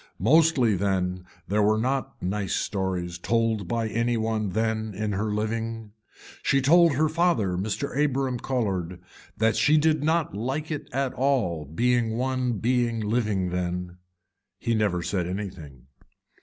Mostly 0.17 0.73
then 0.75 1.27
there 1.47 1.61
were 1.61 1.77
not 1.77 2.19
nice 2.23 2.55
stories 2.55 3.19
told 3.19 3.67
by 3.67 3.87
any 3.87 4.17
one 4.17 4.49
then 4.53 4.95
in 4.95 5.11
her 5.11 5.31
living. 5.31 5.91
She 6.41 6.59
told 6.59 6.93
her 6.95 7.07
father 7.07 7.49
Mr. 7.55 8.03
Abram 8.03 8.39
Colhard 8.39 8.99
that 9.37 9.55
she 9.55 9.77
did 9.77 10.03
not 10.03 10.33
like 10.33 10.71
it 10.71 10.89
at 10.91 11.13
all 11.13 11.65
being 11.65 12.17
one 12.17 12.53
being 12.53 12.99
living 12.99 13.51
then. 13.51 13.99
He 14.57 14.73
never 14.73 15.03
said 15.03 15.27
anything. 15.27 15.85